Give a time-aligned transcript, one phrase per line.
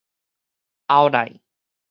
[0.87, 1.39] 後來